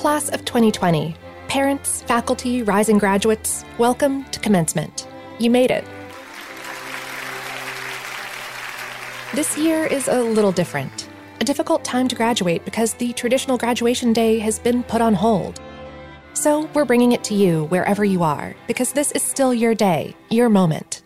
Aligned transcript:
Class 0.00 0.30
of 0.30 0.46
2020. 0.46 1.14
Parents, 1.48 2.00
faculty, 2.04 2.62
rising 2.62 2.96
graduates, 2.96 3.66
welcome 3.76 4.24
to 4.30 4.40
commencement. 4.40 5.06
You 5.38 5.50
made 5.50 5.70
it. 5.70 5.84
This 9.34 9.58
year 9.58 9.84
is 9.84 10.08
a 10.08 10.22
little 10.22 10.52
different. 10.52 11.06
A 11.42 11.44
difficult 11.44 11.84
time 11.84 12.08
to 12.08 12.16
graduate 12.16 12.64
because 12.64 12.94
the 12.94 13.12
traditional 13.12 13.58
graduation 13.58 14.14
day 14.14 14.38
has 14.38 14.58
been 14.58 14.82
put 14.84 15.02
on 15.02 15.12
hold. 15.12 15.60
So 16.32 16.70
we're 16.72 16.86
bringing 16.86 17.12
it 17.12 17.22
to 17.24 17.34
you 17.34 17.64
wherever 17.64 18.02
you 18.02 18.22
are 18.22 18.56
because 18.66 18.94
this 18.94 19.12
is 19.12 19.22
still 19.22 19.52
your 19.52 19.74
day, 19.74 20.16
your 20.30 20.48
moment. 20.48 21.02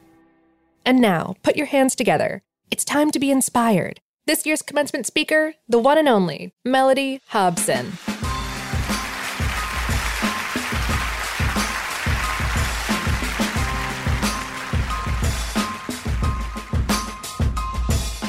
And 0.87 1.01
now, 1.01 1.35
put 1.43 1.57
your 1.57 1.67
hands 1.67 1.97
together. 1.97 2.43
It's 2.71 2.85
time 2.85 3.11
to 3.11 3.19
be 3.19 3.33
inspired. 3.33 3.99
This 4.27 4.47
year's 4.47 4.63
commencement 4.63 5.07
speaker, 5.07 5.55
the 5.69 5.81
one 5.81 5.99
and 5.99 6.09
only, 6.09 6.55
Mellody 6.65 7.19
Hobson. 7.27 7.95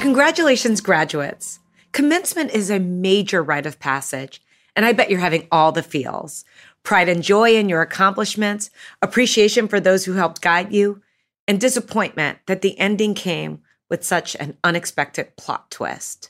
Congratulations, 0.06 0.82
graduates. 0.82 1.60
Commencement 1.92 2.52
is 2.52 2.70
a 2.70 2.80
major 2.80 3.42
rite 3.42 3.66
of 3.66 3.80
passage, 3.80 4.40
and 4.76 4.86
I 4.86 4.94
bet 4.94 5.10
you're 5.10 5.20
having 5.20 5.48
all 5.52 5.72
the 5.72 5.82
feels 5.82 6.46
pride 6.84 7.10
and 7.10 7.24
joy 7.24 7.56
in 7.56 7.70
your 7.70 7.82
accomplishments, 7.82 8.70
appreciation 9.02 9.68
for 9.68 9.80
those 9.80 10.06
who 10.06 10.14
helped 10.14 10.44
guide 10.44 10.72
you, 10.72 11.02
and 11.48 11.60
disappointment 11.60 12.38
that 12.46 12.62
the 12.62 12.78
ending 12.78 13.16
came 13.16 13.64
with 13.90 14.04
such 14.04 14.36
an 14.36 14.56
unexpected 14.64 15.36
plot 15.38 15.72
twist. 15.72 16.30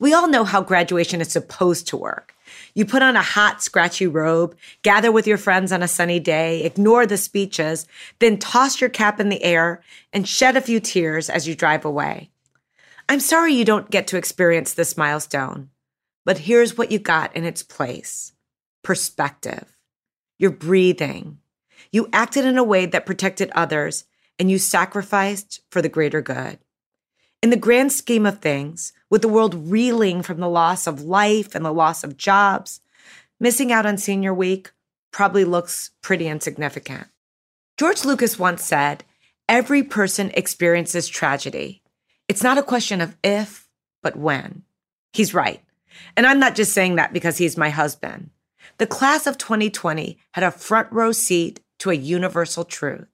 We 0.00 0.12
all 0.12 0.26
know 0.26 0.42
how 0.42 0.60
graduation 0.60 1.20
is 1.20 1.30
supposed 1.30 1.86
to 1.86 1.96
work. 1.96 2.34
You 2.74 2.84
put 2.86 3.02
on 3.02 3.14
a 3.14 3.22
hot, 3.22 3.62
scratchy 3.62 4.08
robe, 4.08 4.56
gather 4.82 5.12
with 5.12 5.28
your 5.28 5.38
friends 5.38 5.70
on 5.70 5.80
a 5.80 5.86
sunny 5.86 6.18
day, 6.18 6.64
ignore 6.64 7.06
the 7.06 7.18
speeches, 7.18 7.86
then 8.18 8.36
toss 8.36 8.80
your 8.80 8.90
cap 8.90 9.20
in 9.20 9.28
the 9.28 9.44
air 9.44 9.80
and 10.12 10.26
shed 10.26 10.56
a 10.56 10.60
few 10.60 10.80
tears 10.80 11.30
as 11.30 11.46
you 11.46 11.54
drive 11.54 11.84
away. 11.84 12.30
I'm 13.08 13.20
sorry 13.20 13.54
you 13.54 13.64
don't 13.64 13.90
get 13.90 14.08
to 14.08 14.16
experience 14.16 14.74
this 14.74 14.96
milestone, 14.96 15.70
but 16.24 16.38
here's 16.38 16.76
what 16.76 16.90
you 16.90 16.98
got 16.98 17.34
in 17.36 17.44
its 17.44 17.62
place 17.62 18.32
perspective. 18.82 19.76
You're 20.38 20.50
breathing. 20.50 21.38
You 21.92 22.08
acted 22.12 22.44
in 22.44 22.58
a 22.58 22.64
way 22.64 22.86
that 22.86 23.06
protected 23.06 23.50
others 23.54 24.04
and 24.38 24.50
you 24.50 24.58
sacrificed 24.58 25.60
for 25.70 25.80
the 25.80 25.88
greater 25.88 26.20
good. 26.20 26.58
In 27.42 27.50
the 27.50 27.56
grand 27.56 27.92
scheme 27.92 28.26
of 28.26 28.40
things, 28.40 28.92
with 29.08 29.22
the 29.22 29.28
world 29.28 29.70
reeling 29.70 30.22
from 30.22 30.40
the 30.40 30.48
loss 30.48 30.86
of 30.86 31.02
life 31.02 31.54
and 31.54 31.64
the 31.64 31.72
loss 31.72 32.02
of 32.02 32.16
jobs, 32.16 32.80
missing 33.38 33.70
out 33.70 33.86
on 33.86 33.98
senior 33.98 34.34
week 34.34 34.72
probably 35.12 35.44
looks 35.44 35.90
pretty 36.02 36.26
insignificant. 36.26 37.06
George 37.76 38.04
Lucas 38.04 38.38
once 38.38 38.64
said, 38.64 39.04
Every 39.48 39.84
person 39.84 40.32
experiences 40.34 41.06
tragedy. 41.06 41.82
It's 42.28 42.42
not 42.42 42.58
a 42.58 42.62
question 42.62 43.00
of 43.00 43.16
if, 43.22 43.68
but 44.02 44.16
when. 44.16 44.62
He's 45.12 45.34
right. 45.34 45.62
And 46.16 46.26
I'm 46.26 46.38
not 46.38 46.54
just 46.54 46.72
saying 46.72 46.96
that 46.96 47.12
because 47.12 47.38
he's 47.38 47.56
my 47.56 47.70
husband. 47.70 48.30
The 48.78 48.86
class 48.86 49.26
of 49.26 49.38
2020 49.38 50.18
had 50.32 50.44
a 50.44 50.50
front 50.50 50.92
row 50.92 51.12
seat 51.12 51.60
to 51.78 51.90
a 51.90 51.94
universal 51.94 52.64
truth. 52.64 53.08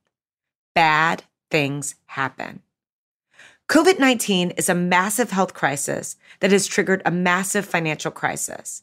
Bad 0.75 1.25
things 1.51 1.95
happen. 2.07 2.63
COVID 3.69 3.99
19 3.99 4.51
is 4.53 4.69
a 4.69 4.75
massive 4.75 5.31
health 5.31 5.55
crisis 5.55 6.17
that 6.41 6.53
has 6.53 6.67
triggered 6.67 7.03
a 7.05 7.11
massive 7.11 7.65
financial 7.65 8.11
crisis. 8.11 8.83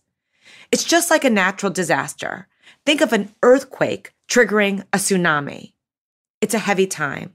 It's 0.71 0.83
just 0.83 1.11
like 1.11 1.23
a 1.23 1.29
natural 1.29 1.71
disaster. 1.71 2.47
Think 2.85 3.01
of 3.01 3.13
an 3.13 3.33
earthquake 3.43 4.13
triggering 4.27 4.81
a 4.93 4.97
tsunami. 4.97 5.73
It's 6.41 6.53
a 6.53 6.59
heavy 6.59 6.87
time. 6.87 7.33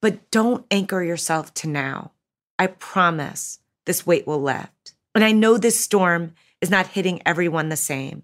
But 0.00 0.30
don't 0.30 0.66
anchor 0.70 1.02
yourself 1.02 1.52
to 1.54 1.68
now. 1.68 2.12
I 2.58 2.66
promise 2.68 3.60
this 3.84 4.06
weight 4.06 4.26
will 4.26 4.40
lift. 4.40 4.94
And 5.14 5.24
I 5.24 5.32
know 5.32 5.56
this 5.56 5.80
storm 5.80 6.34
is 6.60 6.70
not 6.70 6.88
hitting 6.88 7.22
everyone 7.24 7.68
the 7.68 7.76
same. 7.76 8.22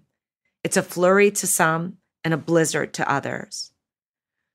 It's 0.63 0.77
a 0.77 0.83
flurry 0.83 1.31
to 1.31 1.47
some 1.47 1.97
and 2.23 2.33
a 2.33 2.37
blizzard 2.37 2.93
to 2.93 3.11
others. 3.11 3.71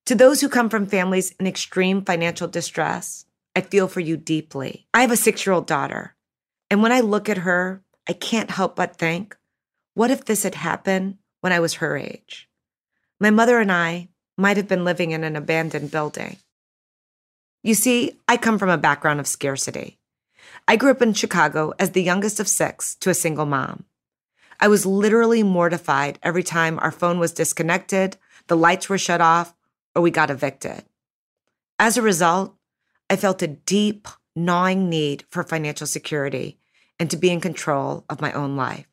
To 0.07 0.15
those 0.15 0.41
who 0.41 0.49
come 0.49 0.71
from 0.71 0.87
families 0.87 1.35
in 1.39 1.47
extreme 1.47 2.03
financial 2.03 2.49
distress, 2.49 3.27
I 3.55 3.61
feel 3.61 3.89
for 3.89 4.01
you 4.01 4.17
deeply. 4.17 4.87
I 4.95 5.03
have 5.03 5.11
a 5.11 5.17
six 5.17 5.45
year 5.45 5.53
old 5.53 5.67
daughter, 5.67 6.15
and 6.71 6.83
when 6.83 6.93
I 6.93 7.01
look 7.01 7.29
at 7.29 7.39
her, 7.39 7.83
I 8.09 8.13
can't 8.15 8.51
help 8.51 8.77
but 8.77 8.97
think, 8.97 9.37
what 9.95 10.11
if 10.11 10.25
this 10.25 10.45
had 10.45 10.55
happened 10.55 11.19
when 11.41 11.53
I 11.53 11.61
was 11.61 11.75
her 11.75 11.97
age? 11.97 12.49
My 13.21 13.31
mother 13.31 13.59
and 13.59 13.71
I 13.71 14.09
might 14.37 14.57
have 14.57 14.69
been 14.69 14.85
living 14.85 15.11
in 15.11 15.25
an 15.25 15.37
abandoned 15.37 15.91
building. 15.91 16.37
You 17.63 17.75
see, 17.75 18.19
I 18.29 18.37
come 18.37 18.59
from 18.59 18.71
a 18.71 18.79
background 18.79 19.21
of 19.21 19.27
scarcity. 19.27 19.99
I 20.67 20.77
grew 20.77 20.91
up 20.91 21.03
in 21.03 21.13
Chicago 21.13 21.73
as 21.79 21.91
the 21.91 22.03
youngest 22.03 22.41
of 22.41 22.49
six 22.49 22.95
to 22.97 23.11
a 23.11 23.15
single 23.15 23.47
mom. 23.47 23.85
I 24.61 24.69
was 24.69 24.87
literally 24.87 25.43
mortified 25.43 26.19
every 26.23 26.43
time 26.43 26.79
our 26.79 26.91
phone 26.91 27.19
was 27.19 27.33
disconnected, 27.33 28.17
the 28.47 28.57
lights 28.57 28.89
were 28.89 28.99
shut 28.99 29.21
off, 29.21 29.55
or 29.95 30.03
we 30.03 30.11
got 30.11 30.31
evicted. 30.31 30.85
As 31.79 31.97
a 31.97 32.03
result, 32.03 32.55
I 33.11 33.17
felt 33.17 33.43
a 33.43 33.47
deep, 33.47 34.09
gnawing 34.35 34.89
need 34.89 35.25
for 35.31 35.43
financial 35.43 35.87
security 35.87 36.59
and 36.99 37.11
to 37.11 37.17
be 37.17 37.31
in 37.31 37.41
control 37.41 38.05
of 38.09 38.21
my 38.21 38.33
own 38.33 38.57
life. 38.57 38.87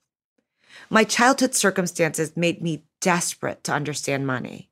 My 0.89 1.03
childhood 1.03 1.55
circumstances 1.55 2.37
made 2.37 2.61
me 2.61 2.83
desperate 3.01 3.63
to 3.63 3.73
understand 3.73 4.27
money 4.27 4.69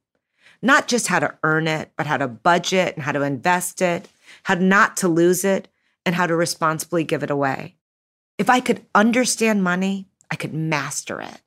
not 0.63 0.87
just 0.87 1.07
how 1.07 1.19
to 1.19 1.37
earn 1.43 1.67
it, 1.67 1.91
but 1.97 2.07
how 2.07 2.17
to 2.17 2.27
budget 2.27 2.95
and 2.95 3.03
how 3.03 3.11
to 3.11 3.21
invest 3.21 3.81
it, 3.81 4.07
how 4.43 4.55
not 4.55 4.97
to 4.97 5.07
lose 5.07 5.43
it, 5.43 5.67
and 6.05 6.15
how 6.15 6.25
to 6.25 6.35
responsibly 6.35 7.03
give 7.03 7.21
it 7.21 7.29
away. 7.29 7.75
If 8.37 8.49
I 8.49 8.61
could 8.61 8.85
understand 8.95 9.63
money, 9.63 10.07
I 10.31 10.35
could 10.35 10.53
master 10.53 11.21
it. 11.21 11.41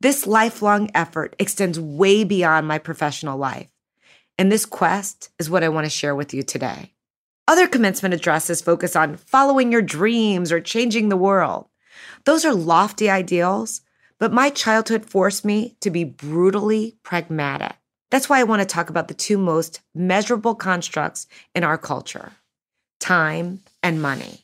This 0.00 0.26
lifelong 0.26 0.90
effort 0.94 1.36
extends 1.38 1.78
way 1.78 2.24
beyond 2.24 2.66
my 2.66 2.78
professional 2.78 3.38
life. 3.38 3.68
And 4.38 4.50
this 4.50 4.66
quest 4.66 5.30
is 5.38 5.50
what 5.50 5.62
I 5.62 5.68
want 5.68 5.84
to 5.84 5.90
share 5.90 6.14
with 6.14 6.34
you 6.34 6.42
today. 6.42 6.94
Other 7.46 7.68
commencement 7.68 8.14
addresses 8.14 8.62
focus 8.62 8.96
on 8.96 9.16
following 9.16 9.70
your 9.70 9.82
dreams 9.82 10.50
or 10.50 10.60
changing 10.60 11.08
the 11.08 11.16
world. 11.16 11.66
Those 12.24 12.44
are 12.44 12.54
lofty 12.54 13.10
ideals, 13.10 13.82
but 14.18 14.32
my 14.32 14.48
childhood 14.48 15.04
forced 15.04 15.44
me 15.44 15.76
to 15.80 15.90
be 15.90 16.04
brutally 16.04 16.96
pragmatic. 17.02 17.76
That's 18.12 18.28
why 18.28 18.40
I 18.40 18.44
want 18.44 18.60
to 18.60 18.66
talk 18.66 18.90
about 18.90 19.08
the 19.08 19.14
two 19.14 19.38
most 19.38 19.80
measurable 19.94 20.54
constructs 20.54 21.26
in 21.54 21.64
our 21.64 21.78
culture 21.78 22.32
time 23.00 23.60
and 23.82 24.02
money. 24.02 24.42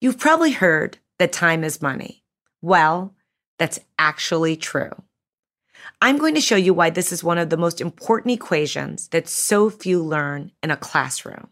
You've 0.00 0.18
probably 0.18 0.52
heard 0.52 0.96
that 1.18 1.30
time 1.30 1.62
is 1.62 1.82
money. 1.82 2.24
Well, 2.62 3.14
that's 3.58 3.78
actually 3.98 4.56
true. 4.56 4.90
I'm 6.00 6.16
going 6.16 6.34
to 6.34 6.40
show 6.40 6.56
you 6.56 6.72
why 6.72 6.88
this 6.88 7.12
is 7.12 7.22
one 7.22 7.36
of 7.36 7.50
the 7.50 7.58
most 7.58 7.82
important 7.82 8.32
equations 8.32 9.08
that 9.08 9.28
so 9.28 9.68
few 9.68 10.02
learn 10.02 10.50
in 10.62 10.70
a 10.70 10.76
classroom. 10.76 11.50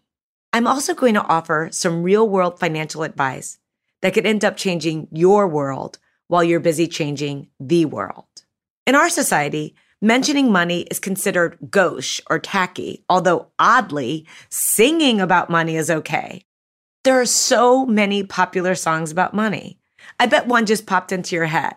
I'm 0.54 0.66
also 0.66 0.94
going 0.94 1.14
to 1.14 1.26
offer 1.26 1.68
some 1.70 2.02
real 2.02 2.26
world 2.26 2.58
financial 2.58 3.02
advice 3.02 3.58
that 4.00 4.14
could 4.14 4.26
end 4.26 4.42
up 4.42 4.56
changing 4.56 5.08
your 5.12 5.46
world 5.46 5.98
while 6.28 6.42
you're 6.42 6.60
busy 6.60 6.88
changing 6.88 7.50
the 7.60 7.84
world. 7.84 8.24
In 8.86 8.94
our 8.94 9.10
society, 9.10 9.74
mentioning 10.00 10.52
money 10.52 10.82
is 10.82 10.98
considered 10.98 11.58
gauche 11.70 12.20
or 12.30 12.38
tacky, 12.38 13.04
although 13.08 13.48
oddly, 13.58 14.26
singing 14.48 15.20
about 15.20 15.50
money 15.50 15.76
is 15.76 15.90
okay. 15.90 16.44
There 17.04 17.20
are 17.20 17.26
so 17.26 17.86
many 17.86 18.22
popular 18.22 18.74
songs 18.74 19.10
about 19.10 19.34
money. 19.34 19.78
I 20.20 20.26
bet 20.26 20.46
one 20.46 20.66
just 20.66 20.86
popped 20.86 21.12
into 21.12 21.34
your 21.34 21.46
head 21.46 21.74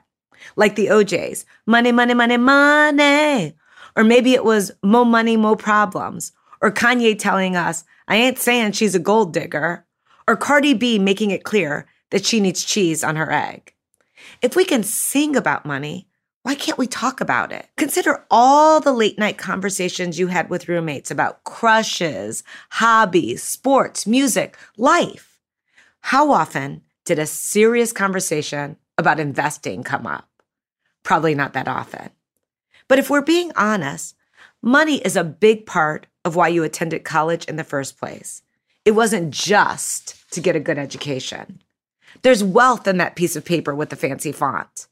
like 0.55 0.75
the 0.75 0.89
O'Jays, 0.89 1.45
money, 1.65 1.91
money, 1.91 2.13
money, 2.13 2.37
money. 2.37 3.55
Or 3.95 4.03
maybe 4.03 4.33
it 4.33 4.43
was 4.43 4.71
mo 4.83 5.03
money, 5.03 5.37
mo 5.37 5.55
problems. 5.55 6.31
Or 6.61 6.71
Kanye 6.71 7.17
telling 7.17 7.55
us, 7.55 7.83
I 8.07 8.15
ain't 8.15 8.39
saying 8.39 8.73
she's 8.73 8.95
a 8.95 8.99
gold 8.99 9.33
digger. 9.33 9.85
Or 10.27 10.35
Cardi 10.35 10.73
B 10.73 10.99
making 10.99 11.31
it 11.31 11.43
clear 11.43 11.87
that 12.11 12.25
she 12.25 12.39
needs 12.39 12.63
cheese 12.63 13.03
on 13.03 13.15
her 13.15 13.31
egg. 13.31 13.73
If 14.41 14.55
we 14.55 14.65
can 14.65 14.83
sing 14.83 15.35
about 15.35 15.65
money, 15.65 16.07
why 16.43 16.55
can't 16.55 16.77
we 16.77 16.87
talk 16.87 17.21
about 17.21 17.51
it? 17.51 17.67
Consider 17.77 18.25
all 18.31 18.79
the 18.79 18.91
late 18.91 19.19
night 19.19 19.37
conversations 19.37 20.17
you 20.17 20.27
had 20.27 20.49
with 20.49 20.67
roommates 20.67 21.11
about 21.11 21.43
crushes, 21.43 22.43
hobbies, 22.71 23.43
sports, 23.43 24.07
music, 24.07 24.57
life. 24.75 25.39
How 26.01 26.31
often 26.31 26.81
did 27.05 27.19
a 27.19 27.27
serious 27.27 27.93
conversation 27.93 28.77
about 28.97 29.19
investing 29.19 29.83
come 29.83 30.07
up? 30.07 30.27
Probably 31.03 31.35
not 31.35 31.53
that 31.53 31.67
often. 31.67 32.09
But 32.87 32.97
if 32.97 33.09
we're 33.09 33.21
being 33.21 33.51
honest, 33.55 34.15
money 34.63 34.97
is 34.97 35.15
a 35.15 35.23
big 35.23 35.67
part 35.67 36.07
of 36.25 36.35
why 36.35 36.47
you 36.47 36.63
attended 36.63 37.03
college 37.03 37.45
in 37.45 37.55
the 37.55 37.63
first 37.63 37.99
place. 37.99 38.41
It 38.83 38.91
wasn't 38.91 39.31
just 39.31 40.15
to 40.31 40.41
get 40.41 40.55
a 40.55 40.59
good 40.59 40.79
education. 40.79 41.61
There's 42.23 42.43
wealth 42.43 42.87
in 42.87 42.97
that 42.97 43.15
piece 43.15 43.35
of 43.35 43.45
paper 43.45 43.75
with 43.75 43.89
the 43.89 43.95
fancy 43.95 44.31
font. 44.31 44.87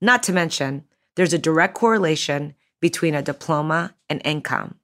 Not 0.00 0.22
to 0.24 0.32
mention, 0.32 0.84
there's 1.16 1.32
a 1.32 1.38
direct 1.38 1.74
correlation 1.74 2.54
between 2.80 3.14
a 3.14 3.22
diploma 3.22 3.94
and 4.08 4.22
income. 4.24 4.76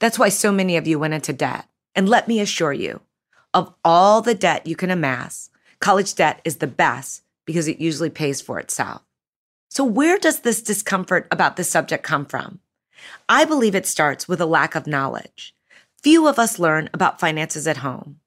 That's 0.00 0.18
why 0.18 0.30
so 0.30 0.50
many 0.50 0.76
of 0.76 0.86
you 0.86 0.98
went 0.98 1.14
into 1.14 1.32
debt. 1.32 1.66
And 1.94 2.08
let 2.08 2.28
me 2.28 2.40
assure 2.40 2.72
you, 2.72 3.00
of 3.52 3.72
all 3.84 4.22
the 4.22 4.34
debt 4.34 4.66
you 4.66 4.76
can 4.76 4.90
amass, 4.90 5.50
college 5.80 6.14
debt 6.14 6.40
is 6.44 6.56
the 6.56 6.66
best 6.66 7.22
because 7.44 7.68
it 7.68 7.80
usually 7.80 8.10
pays 8.10 8.40
for 8.40 8.58
itself. 8.58 9.02
So, 9.68 9.84
where 9.84 10.18
does 10.18 10.40
this 10.40 10.62
discomfort 10.62 11.28
about 11.30 11.56
this 11.56 11.70
subject 11.70 12.02
come 12.02 12.26
from? 12.26 12.60
I 13.28 13.44
believe 13.44 13.74
it 13.74 13.86
starts 13.86 14.28
with 14.28 14.40
a 14.40 14.46
lack 14.46 14.74
of 14.74 14.86
knowledge. 14.86 15.54
Few 16.02 16.26
of 16.26 16.38
us 16.38 16.58
learn 16.58 16.88
about 16.92 17.20
finances 17.20 17.66
at 17.66 17.78
home. 17.78 18.20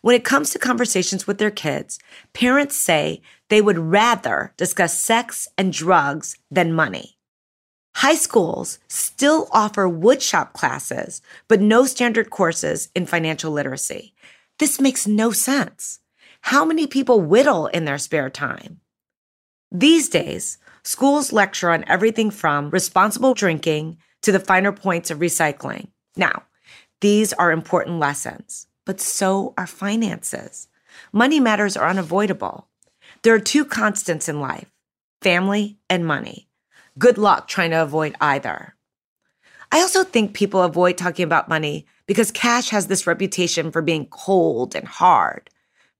When 0.00 0.14
it 0.14 0.24
comes 0.24 0.50
to 0.50 0.58
conversations 0.58 1.26
with 1.26 1.38
their 1.38 1.50
kids, 1.50 1.98
parents 2.32 2.76
say 2.76 3.20
they 3.48 3.60
would 3.60 3.78
rather 3.78 4.52
discuss 4.56 5.00
sex 5.00 5.48
and 5.56 5.72
drugs 5.72 6.36
than 6.50 6.72
money. 6.72 7.18
High 7.96 8.14
schools 8.14 8.78
still 8.88 9.48
offer 9.52 9.88
woodshop 9.88 10.52
classes, 10.52 11.20
but 11.48 11.60
no 11.60 11.84
standard 11.84 12.30
courses 12.30 12.90
in 12.94 13.06
financial 13.06 13.50
literacy. 13.52 14.14
This 14.58 14.80
makes 14.80 15.06
no 15.06 15.32
sense. 15.32 16.00
How 16.42 16.64
many 16.64 16.86
people 16.86 17.20
whittle 17.20 17.66
in 17.66 17.84
their 17.84 17.98
spare 17.98 18.30
time? 18.30 18.80
These 19.72 20.08
days, 20.08 20.58
Schools 20.88 21.34
lecture 21.34 21.68
on 21.68 21.84
everything 21.86 22.30
from 22.30 22.70
responsible 22.70 23.34
drinking 23.34 23.98
to 24.22 24.32
the 24.32 24.40
finer 24.40 24.72
points 24.72 25.10
of 25.10 25.18
recycling. 25.18 25.88
Now, 26.16 26.44
these 27.02 27.34
are 27.34 27.52
important 27.52 27.98
lessons, 27.98 28.67
but 28.88 29.02
so 29.02 29.52
are 29.58 29.66
finances. 29.66 30.66
Money 31.12 31.38
matters 31.38 31.76
are 31.76 31.90
unavoidable. 31.90 32.68
There 33.20 33.34
are 33.34 33.38
two 33.38 33.66
constants 33.66 34.30
in 34.30 34.40
life 34.40 34.70
family 35.20 35.76
and 35.90 36.06
money. 36.06 36.48
Good 36.98 37.18
luck 37.18 37.48
trying 37.48 37.72
to 37.72 37.82
avoid 37.82 38.14
either. 38.18 38.76
I 39.70 39.80
also 39.82 40.04
think 40.04 40.32
people 40.32 40.62
avoid 40.62 40.96
talking 40.96 41.24
about 41.24 41.50
money 41.50 41.84
because 42.06 42.30
cash 42.30 42.70
has 42.70 42.86
this 42.86 43.06
reputation 43.06 43.70
for 43.70 43.82
being 43.82 44.06
cold 44.06 44.74
and 44.74 44.88
hard. 44.88 45.50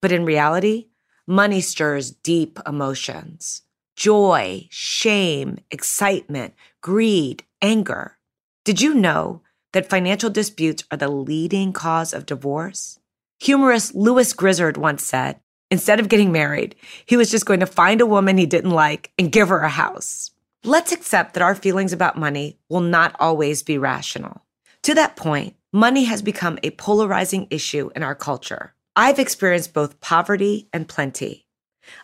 But 0.01 0.11
in 0.11 0.25
reality, 0.25 0.87
money 1.27 1.61
stirs 1.61 2.11
deep 2.11 2.59
emotions 2.67 3.63
joy, 3.97 4.67
shame, 4.71 5.59
excitement, 5.71 6.55
greed, 6.81 7.45
anger. 7.61 8.17
Did 8.65 8.81
you 8.81 8.95
know 8.95 9.43
that 9.73 9.89
financial 9.89 10.31
disputes 10.31 10.85
are 10.91 10.97
the 10.97 11.09
leading 11.09 11.73
cause 11.73 12.13
of 12.13 12.27
divorce? 12.27 12.99
Humorist 13.41 13.95
Lewis 13.95 14.33
Grizzard 14.33 14.77
once 14.77 15.03
said, 15.03 15.41
instead 15.71 16.01
of 16.01 16.09
getting 16.09 16.33
married, 16.33 16.75
he 17.07 17.17
was 17.17 17.31
just 17.31 17.47
going 17.47 17.61
to 17.61 17.67
find 17.67 18.01
a 18.01 18.07
woman 18.07 18.39
he 18.39 18.47
didn't 18.47 18.71
like 18.71 19.13
and 19.19 19.33
give 19.33 19.49
her 19.49 19.61
a 19.61 19.69
house. 19.69 20.31
Let's 20.65 20.93
accept 20.93 21.35
that 21.35 21.43
our 21.43 21.55
feelings 21.55 21.93
about 21.93 22.19
money 22.19 22.59
will 22.69 22.81
not 22.81 23.15
always 23.21 23.63
be 23.63 23.79
rational. 23.79 24.45
To 24.83 24.95
that 24.95 25.17
point, 25.17 25.55
money 25.73 26.05
has 26.05 26.23
become 26.23 26.59
a 26.63 26.71
polarizing 26.71 27.47
issue 27.51 27.91
in 27.95 28.03
our 28.03 28.15
culture. 28.15 28.75
I've 28.97 29.19
experienced 29.19 29.75
both 29.75 30.01
poverty 30.01 30.69
and 30.73 30.89
plenty. 30.89 31.47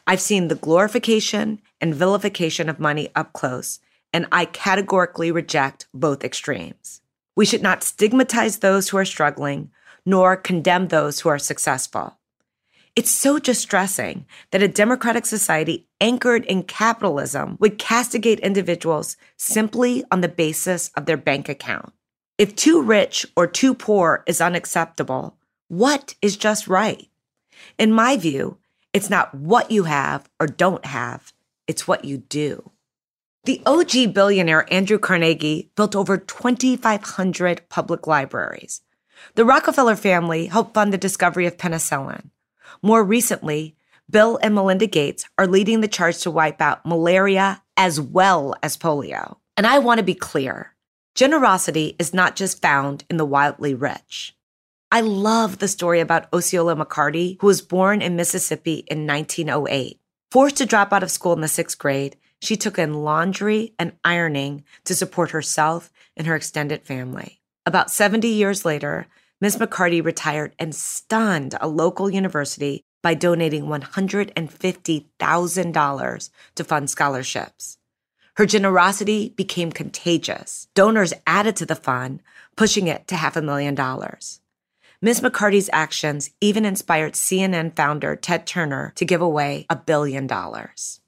I've 0.07 0.21
seen 0.21 0.49
the 0.49 0.55
glorification 0.55 1.61
and 1.81 1.95
vilification 1.95 2.69
of 2.69 2.79
money 2.79 3.09
up 3.17 3.33
close, 3.33 3.81
and 4.13 4.27
I 4.31 4.45
categorically 4.45 5.33
reject 5.33 5.89
both 5.93 6.23
extremes. 6.23 7.01
We 7.37 7.47
should 7.47 7.63
not 7.63 7.83
stigmatize 7.83 8.59
those 8.59 8.89
who 8.89 8.97
are 8.97 9.05
struggling, 9.05 9.71
nor 10.07 10.37
condemn 10.37 10.89
those 10.89 11.21
who 11.21 11.29
are 11.29 11.39
successful. 11.39 12.19
It's 12.97 13.11
so 13.11 13.41
distressing 13.41 14.25
that 14.53 14.63
a 14.63 14.69
democratic 14.69 15.27
society 15.27 15.89
anchored 16.01 16.45
in 16.45 16.63
capitalism 16.63 17.57
would 17.59 17.79
castigate 17.79 18.39
individuals 18.39 19.17
simply 19.37 20.05
on 20.13 20.21
the 20.21 20.29
basis 20.29 20.91
of 20.97 21.07
their 21.07 21.17
bank 21.17 21.49
account. 21.49 21.93
If 22.39 22.55
too 22.55 22.83
rich 22.83 23.27
or 23.37 23.49
too 23.49 23.75
poor 23.75 24.23
is 24.27 24.41
unacceptable, 24.41 25.37
what 25.67 26.15
is 26.23 26.37
just 26.37 26.69
right? 26.69 27.09
In 27.79 27.91
my 27.91 28.17
view, 28.17 28.59
it's 28.93 29.11
not 29.11 29.35
what 29.35 29.73
you 29.73 29.85
have 29.85 30.29
or 30.39 30.47
don't 30.47 30.85
have, 30.85 31.33
it's 31.67 31.89
what 31.89 32.05
you 32.05 32.19
do. 32.19 32.71
The 33.45 33.61
OG 33.67 34.15
billionaire 34.15 34.67
Andrew 34.73 34.99
Carnegie 34.99 35.71
built 35.77 35.95
over 35.95 36.17
2,500 36.17 37.69
public 37.69 38.07
libraries. 38.07 38.81
The 39.35 39.45
Rockefeller 39.45 39.97
family 39.97 40.47
helped 40.47 40.73
fund 40.73 40.95
the 40.95 40.99
discovery 40.99 41.45
of 41.45 41.59
penicillin. 41.59 42.31
More 42.81 43.05
recently, 43.05 43.77
Bill 44.09 44.39
and 44.43 44.55
Melinda 44.55 44.87
Gates 44.87 45.27
are 45.37 45.47
leading 45.47 45.83
the 45.83 45.89
charge 45.89 46.21
to 46.23 46.31
wipe 46.31 46.63
out 46.63 46.87
malaria 46.87 47.63
as 47.77 48.01
well 48.01 48.55
as 48.63 48.79
polio. 48.79 49.37
And 49.59 49.67
I 49.67 49.79
want 49.79 49.99
to 49.99 50.05
be 50.05 50.15
clear 50.15 50.75
generosity 51.15 51.97
is 51.99 52.15
not 52.15 52.37
just 52.37 52.63
found 52.63 53.05
in 53.11 53.19
the 53.19 53.27
wildly 53.27 53.75
rich. 53.75 54.35
I 54.91 55.03
love 55.03 55.59
the 55.59 55.69
story 55.69 56.01
about 56.01 56.33
Osceola 56.33 56.75
McCarty, 56.77 57.37
who 57.41 57.47
was 57.47 57.61
born 57.61 58.01
in 58.01 58.17
Mississippi 58.17 58.85
in 58.87 59.07
1908. 59.07 60.01
Forced 60.31 60.57
to 60.57 60.67
drop 60.67 60.93
out 60.93 61.03
of 61.03 61.11
school 61.11 61.35
in 61.35 61.41
the 61.41 61.49
sixth 61.49 61.79
grade, 61.79 62.17
she 62.45 62.57
took 62.57 62.79
in 62.79 63.03
laundry 63.03 63.75
and 63.79 63.93
ironing 64.05 64.65
to 64.85 64.95
support 64.95 65.31
herself 65.31 65.91
and 66.17 66.27
her 66.27 66.37
extended 66.37 66.85
family. 66.85 67.41
About 67.67 67.91
70 67.91 68.29
years 68.29 68.65
later, 68.65 69.07
Miss 69.41 69.57
McCarty 69.57 70.05
retired 70.05 70.55
and 70.59 70.75
stunned 70.75 71.55
a 71.61 71.69
local 71.69 72.11
university 72.11 72.83
by 73.03 73.15
donating 73.15 73.67
$150,000 73.67 76.31
to 76.55 76.65
fund 76.65 76.91
scholarships. 76.91 77.79
Her 78.37 78.47
generosity 78.47 79.29
became 79.31 79.71
contagious. 79.71 80.67
Donors 80.75 81.15
added 81.27 81.55
to 81.57 81.67
the 81.67 81.77
fund, 81.77 82.23
pushing 82.57 82.89
it 82.89 83.07
to 83.09 83.17
half 83.17 83.37
a 83.37 83.43
million 83.43 83.75
dollars. 83.75 84.41
Ms. 85.03 85.21
McCarty's 85.21 85.69
actions 85.73 86.31
even 86.41 86.65
inspired 86.65 87.13
CNN 87.13 87.77
founder 87.77 88.17
Ted 88.17 88.47
Turner 88.47 88.93
to 88.97 89.05
give 89.05 89.21
away 89.21 89.67
a 89.69 89.77
billion 89.77 90.27
dollars. 90.27 91.01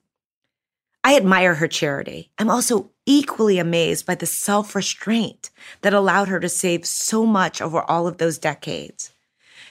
I 1.07 1.15
admire 1.15 1.55
her 1.55 1.69
charity. 1.69 2.33
I'm 2.37 2.51
also 2.51 2.91
equally 3.07 3.61
amazed 3.61 4.07
by 4.07 4.17
the 4.17 4.27
self 4.27 4.75
restraint 4.75 5.51
that 5.83 5.95
allowed 5.95 6.27
her 6.27 6.41
to 6.41 6.49
save 6.49 6.85
so 6.85 7.25
much 7.25 7.63
over 7.63 7.81
all 7.81 8.09
of 8.09 8.19
those 8.19 8.39
decades. 8.39 9.13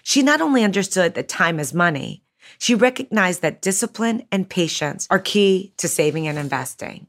She 0.01 0.23
not 0.23 0.39
only 0.39 0.63
understood 0.63 1.13
that 1.15 1.27
time 1.27 1.59
is 1.59 1.73
money, 1.73 2.23
she 2.57 2.73
recognized 2.73 3.41
that 3.41 3.61
discipline 3.61 4.25
and 4.31 4.49
patience 4.49 5.07
are 5.11 5.19
key 5.19 5.73
to 5.75 5.89
saving 5.89 6.25
and 6.25 6.37
investing. 6.37 7.07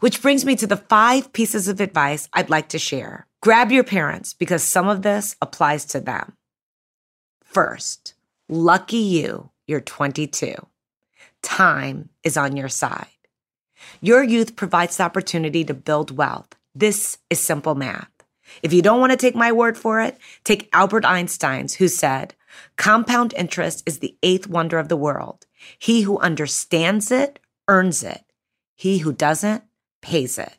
Which 0.00 0.20
brings 0.20 0.44
me 0.44 0.54
to 0.56 0.66
the 0.66 0.76
five 0.76 1.32
pieces 1.32 1.66
of 1.66 1.80
advice 1.80 2.28
I'd 2.34 2.50
like 2.50 2.68
to 2.70 2.78
share. 2.78 3.26
Grab 3.40 3.72
your 3.72 3.84
parents 3.84 4.34
because 4.34 4.62
some 4.62 4.86
of 4.86 5.00
this 5.00 5.34
applies 5.40 5.86
to 5.86 6.00
them. 6.00 6.34
First, 7.42 8.12
lucky 8.50 8.98
you, 8.98 9.48
you're 9.66 9.80
22. 9.80 10.56
Time 11.40 12.10
is 12.22 12.36
on 12.36 12.54
your 12.54 12.68
side. 12.68 13.06
Your 14.00 14.22
youth 14.22 14.56
provides 14.56 14.96
the 14.96 15.04
opportunity 15.04 15.64
to 15.64 15.74
build 15.74 16.16
wealth. 16.16 16.54
This 16.74 17.18
is 17.30 17.40
simple 17.40 17.74
math. 17.74 18.08
If 18.62 18.72
you 18.72 18.82
don't 18.82 19.00
want 19.00 19.12
to 19.12 19.16
take 19.16 19.34
my 19.34 19.52
word 19.52 19.78
for 19.78 20.00
it, 20.00 20.18
take 20.44 20.68
Albert 20.72 21.04
Einstein's, 21.04 21.74
who 21.74 21.88
said, 21.88 22.34
Compound 22.76 23.32
interest 23.36 23.82
is 23.86 23.98
the 23.98 24.16
eighth 24.22 24.46
wonder 24.46 24.78
of 24.78 24.88
the 24.88 24.96
world. 24.96 25.46
He 25.78 26.02
who 26.02 26.18
understands 26.18 27.10
it 27.10 27.38
earns 27.68 28.02
it. 28.02 28.24
He 28.74 28.98
who 28.98 29.12
doesn't 29.12 29.64
pays 30.02 30.38
it. 30.38 30.56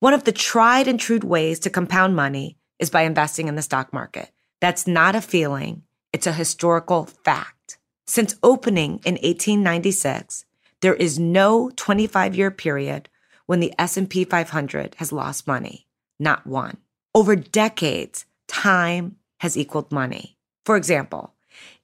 One 0.00 0.14
of 0.14 0.24
the 0.24 0.32
tried 0.32 0.88
and 0.88 0.98
true 0.98 1.18
ways 1.18 1.58
to 1.60 1.70
compound 1.70 2.16
money 2.16 2.58
is 2.78 2.90
by 2.90 3.02
investing 3.02 3.48
in 3.48 3.54
the 3.54 3.62
stock 3.62 3.92
market. 3.92 4.30
That's 4.60 4.86
not 4.86 5.14
a 5.14 5.20
feeling, 5.20 5.82
it's 6.12 6.26
a 6.26 6.32
historical 6.32 7.06
fact. 7.06 7.78
Since 8.06 8.36
opening 8.42 9.00
in 9.04 9.14
1896, 9.14 10.45
there 10.82 10.94
is 10.94 11.18
no 11.18 11.70
25-year 11.76 12.50
period 12.50 13.08
when 13.46 13.60
the 13.60 13.72
S&P 13.78 14.24
500 14.24 14.96
has 14.98 15.12
lost 15.12 15.46
money, 15.46 15.86
not 16.18 16.46
one. 16.46 16.78
Over 17.14 17.36
decades, 17.36 18.26
time 18.48 19.16
has 19.40 19.56
equaled 19.56 19.92
money. 19.92 20.36
For 20.64 20.76
example, 20.76 21.32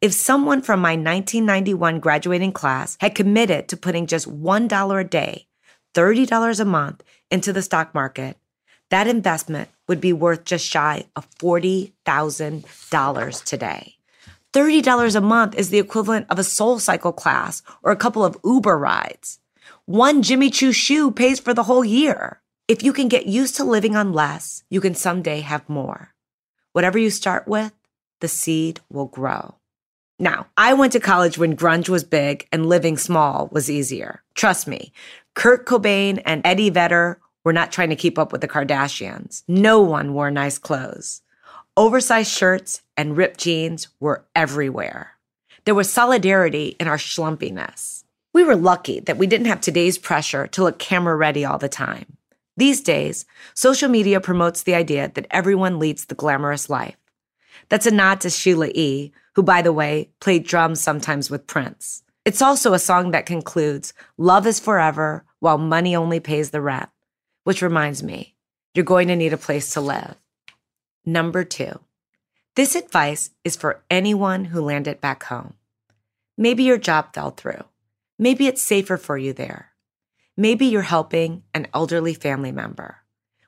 if 0.01 0.13
someone 0.13 0.63
from 0.63 0.81
my 0.81 0.93
1991 0.93 2.01
graduating 2.01 2.53
class 2.53 2.97
had 3.01 3.15
committed 3.15 3.69
to 3.69 3.77
putting 3.77 4.07
just 4.07 4.29
$1 4.29 5.01
a 5.01 5.05
day, 5.05 5.47
$30 5.95 6.61
a 6.61 6.65
month 6.65 7.03
into 7.31 7.53
the 7.53 7.63
stock 7.63 7.95
market, 7.95 8.37
that 8.91 9.07
investment 9.07 9.69
would 9.89 10.01
be 10.01 10.13
worth 10.13 10.45
just 10.45 10.67
shy 10.67 11.05
of 11.17 11.31
$40,000 11.39 13.45
today. 13.45 13.97
$30 14.53 15.17
a 15.17 15.21
month 15.21 15.55
is 15.55 15.71
the 15.71 15.79
equivalent 15.79 16.27
of 16.29 16.39
a 16.39 16.45
soul 16.45 16.79
cycle 16.79 17.13
class 17.13 17.63
or 17.83 17.91
a 17.91 17.97
couple 17.97 18.25
of 18.25 18.37
Uber 18.45 18.79
rides. 18.79 19.39
One 19.87 20.23
Jimmy 20.23 20.51
Choo 20.51 20.73
shoe 20.73 21.11
pays 21.11 21.41
for 21.41 21.55
the 21.55 21.65
whole 21.65 21.85
year. 21.85 22.41
If 22.69 22.83
you 22.83 22.93
can 22.93 23.09
get 23.09 23.27
used 23.27 23.57
to 23.57 23.65
living 23.65 23.97
on 23.97 24.13
less, 24.13 24.63
you 24.71 24.81
can 24.81 24.95
someday 24.95 25.41
have 25.41 25.69
more. 25.69 26.15
Whatever 26.73 26.99
you 26.99 27.11
start 27.11 27.49
with, 27.49 27.73
the 28.21 28.29
seed 28.29 28.81
will 28.91 29.07
grow. 29.07 29.57
Now, 30.19 30.47
I 30.57 30.75
went 30.75 30.93
to 30.93 31.01
college 31.01 31.37
when 31.37 31.57
grunge 31.57 31.89
was 31.89 32.05
big 32.05 32.47
and 32.53 32.69
living 32.69 32.97
small 32.97 33.49
was 33.51 33.71
easier. 33.71 34.23
Trust 34.35 34.69
me, 34.69 34.93
Kurt 35.35 35.67
Cobain 35.67 36.23
and 36.25 36.43
Eddie 36.47 36.71
Vedder 36.71 37.19
were 37.45 37.53
not 37.53 37.73
trying 37.73 37.91
to 37.91 37.97
keep 37.97 38.19
up 38.19 38.31
with 38.31 38.41
the 38.41 38.49
Kardashians. 38.49 39.43
No 39.49 39.81
one 39.81 40.15
wore 40.15 40.31
nice 40.31 40.59
clothes. 40.59 41.23
Oversized 41.77 42.31
shirts 42.31 42.83
and 43.03 43.17
ripped 43.17 43.41
jeans 43.41 43.89
were 43.99 44.25
everywhere. 44.37 45.11
There 45.65 45.75
was 45.75 45.91
solidarity 45.91 46.77
in 46.79 46.87
our 46.87 46.97
schlumpiness. 46.97 48.05
We 48.33 48.45
were 48.45 48.55
lucky 48.55 49.01
that 49.01 49.19
we 49.19 49.27
didn't 49.27 49.49
have 49.49 49.61
today's 49.61 49.99
pressure 49.99 50.47
to 50.47 50.63
look 50.63 50.79
camera 50.79 51.17
ready 51.17 51.45
all 51.45 51.59
the 51.59 51.69
time. 51.69 52.17
These 52.57 52.81
days, 52.81 53.27
social 53.55 53.89
media 53.89 54.21
promotes 54.21 54.63
the 54.63 54.77
idea 54.77 55.11
that 55.15 55.27
everyone 55.33 55.81
leads 55.81 56.05
the 56.05 56.15
glamorous 56.15 56.71
life. 56.71 56.97
That's 57.69 57.87
a 57.87 57.91
nod 57.91 58.21
to 58.21 58.31
Sheila 58.31 58.69
E., 58.73 59.11
who, 59.35 59.43
by 59.43 59.63
the 59.63 59.73
way, 59.73 60.11
played 60.21 60.47
drums 60.47 60.81
sometimes 60.81 61.29
with 61.29 61.49
Prince. 61.49 62.05
It's 62.25 62.41
also 62.41 62.73
a 62.73 62.79
song 62.79 63.11
that 63.11 63.27
concludes, 63.27 63.95
Love 64.17 64.47
is 64.47 64.61
forever 64.61 65.25
while 65.41 65.59
money 65.59 65.97
only 65.97 66.21
pays 66.21 66.51
the 66.51 66.61
rent. 66.61 66.89
Which 67.43 67.63
reminds 67.63 68.01
me, 68.01 68.37
you're 68.75 68.85
going 68.85 69.09
to 69.09 69.17
need 69.17 69.33
a 69.33 69.47
place 69.49 69.73
to 69.73 69.81
live. 69.81 70.15
Number 71.05 71.43
two, 71.43 71.81
this 72.55 72.75
advice 72.75 73.31
is 73.45 73.57
for 73.57 73.83
anyone 73.91 74.47
who 74.47 74.61
landed 74.61 75.01
back 75.01 75.23
home. 75.25 75.55
Maybe 76.37 76.65
your 76.65 76.77
job 76.77 77.15
fell 77.15 77.31
through. 77.31 77.65
Maybe 78.19 78.47
it's 78.47 78.61
safer 78.61 78.99
for 78.99 79.17
you 79.17 79.33
there. 79.33 79.73
Maybe 80.37 80.67
you're 80.67 80.83
helping 80.83 81.45
an 81.55 81.69
elderly 81.73 82.13
family 82.13 82.53
member. 82.53 82.99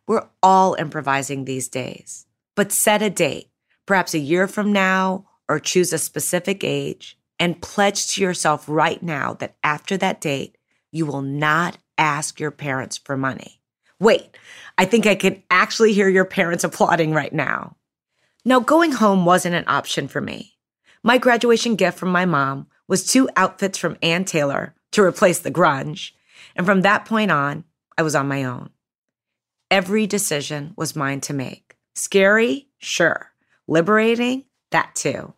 We're 0.07 0.27
all 0.43 0.75
improvising 0.75 1.45
these 1.45 1.69
days, 1.69 2.25
but 2.55 2.73
set 2.73 3.03
a 3.03 3.11
date, 3.11 3.51
perhaps 3.85 4.15
a 4.15 4.19
year 4.19 4.49
from 4.49 4.73
now, 4.73 5.27
or 5.51 5.59
choose 5.59 5.93
a 5.93 5.99
specific 5.99 6.65
age 6.65 7.19
and 7.39 7.61
pledge 7.61 8.07
to 8.09 8.23
yourself 8.23 8.67
right 8.69 9.03
now 9.03 9.35
that 9.35 9.57
after 9.63 9.99
that 9.99 10.21
date, 10.23 10.57
you 10.93 11.05
will 11.05 11.23
not 11.23 11.77
ask 11.99 12.41
your 12.41 12.51
parents 12.51 12.97
for 12.97 13.19
money. 13.19 13.61
Wait, 14.01 14.37
I 14.79 14.87
think 14.87 15.07
I 15.07 15.15
can 15.15 15.43
actually 15.51 15.93
hear 15.93 16.09
your 16.09 16.25
parents 16.25 16.65
applauding 16.65 17.13
right 17.13 17.33
now. 17.33 17.77
Now, 18.45 18.61
going 18.61 18.93
home 18.93 19.25
wasn't 19.25 19.55
an 19.55 19.65
option 19.67 20.09
for 20.09 20.21
me. 20.21 20.57
My 21.03 21.19
graduation 21.19 21.77
gift 21.77 21.99
from 21.99 22.11
my 22.11 22.25
mom 22.25 22.67
was 22.89 23.07
two 23.07 23.29
outfits 23.37 23.79
from 23.79 23.97
Ann 24.03 24.25
Taylor 24.25 24.75
to 24.93 25.03
replace 25.03 25.39
the 25.39 25.51
grunge 25.51 26.13
and 26.57 26.67
from 26.67 26.83
that 26.83 27.05
point 27.05 27.31
on, 27.31 27.65
I 27.97 28.03
was 28.03 28.15
on 28.15 28.29
my 28.29 28.45
own. 28.45 28.71
Every 29.71 30.07
decision 30.07 30.75
was 30.77 30.97
mine 30.97 31.21
to 31.23 31.35
make. 31.35 31.77
Scary? 31.95 32.69
Sure. 32.79 33.33
Liberating? 33.67 34.45
That 34.71 34.95
too. 34.95 35.35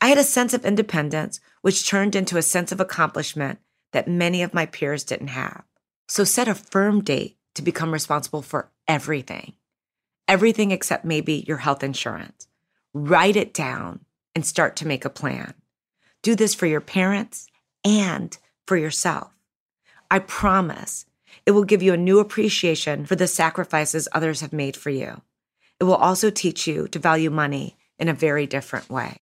I 0.00 0.08
had 0.08 0.18
a 0.18 0.24
sense 0.24 0.54
of 0.54 0.64
independence, 0.64 1.40
which 1.62 1.88
turned 1.88 2.14
into 2.14 2.36
a 2.36 2.42
sense 2.42 2.72
of 2.72 2.80
accomplishment 2.80 3.58
that 3.92 4.08
many 4.08 4.42
of 4.42 4.54
my 4.54 4.66
peers 4.66 5.04
didn't 5.04 5.28
have. 5.28 5.64
So 6.08 6.24
set 6.24 6.48
a 6.48 6.54
firm 6.54 7.02
date 7.02 7.38
to 7.54 7.62
become 7.62 7.92
responsible 7.92 8.42
for 8.42 8.70
everything. 8.86 9.54
Everything 10.30 10.70
except 10.70 11.04
maybe 11.04 11.44
your 11.48 11.56
health 11.56 11.82
insurance. 11.82 12.46
Write 12.94 13.34
it 13.34 13.52
down 13.52 14.04
and 14.32 14.46
start 14.46 14.76
to 14.76 14.86
make 14.86 15.04
a 15.04 15.10
plan. 15.10 15.54
Do 16.22 16.36
this 16.36 16.54
for 16.54 16.66
your 16.66 16.80
parents 16.80 17.48
and 17.84 18.38
for 18.64 18.76
yourself. 18.76 19.32
I 20.08 20.20
promise 20.20 21.04
it 21.46 21.50
will 21.50 21.64
give 21.64 21.82
you 21.82 21.92
a 21.92 21.96
new 21.96 22.20
appreciation 22.20 23.06
for 23.06 23.16
the 23.16 23.26
sacrifices 23.26 24.06
others 24.12 24.40
have 24.40 24.52
made 24.52 24.76
for 24.76 24.90
you. 24.90 25.20
It 25.80 25.84
will 25.84 25.96
also 25.96 26.30
teach 26.30 26.64
you 26.64 26.86
to 26.86 27.00
value 27.00 27.30
money 27.30 27.76
in 27.98 28.08
a 28.08 28.14
very 28.14 28.46
different 28.46 28.88
way. 28.88 29.16